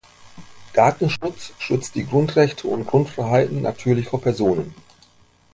[0.73, 4.73] Datenschutz schützt die Grundrechte und Grundfreiheiten natürlicher Personen.